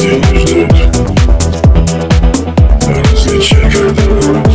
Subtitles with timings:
[0.00, 0.06] Не
[0.38, 0.72] ждут
[2.88, 4.48] Различай, когда врут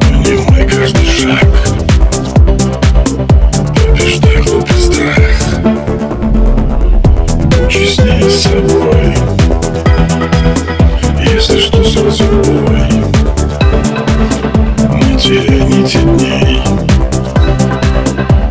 [0.00, 1.46] Понимай каждый шаг
[3.76, 5.18] Побеждай глупый страх
[7.68, 9.14] честнее собой
[11.32, 12.82] Если что, сразу бой
[14.96, 16.00] Не теряй нити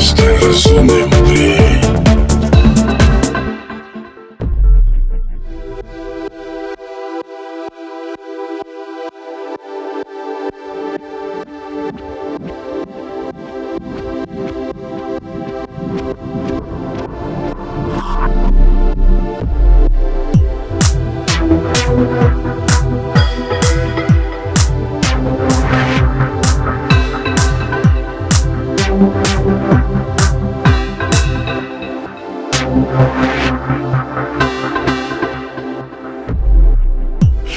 [0.00, 1.83] Стань разумной, мудрей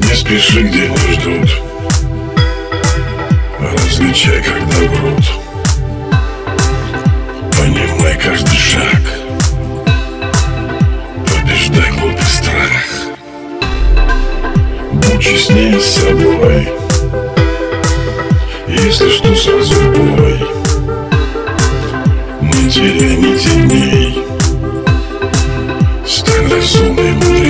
[0.00, 1.50] Не спеши, где не ждут.
[3.60, 5.24] Различай, когда врут.
[7.58, 9.02] Понимай каждый шаг.
[11.26, 13.08] Побеждай глупый страх.
[14.92, 16.68] Будь честнее с собой
[18.66, 20.40] Если что, сразу бой
[22.40, 23.97] Не теряй нити дней
[26.68, 27.47] Стань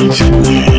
[0.00, 0.69] разумной, мудрей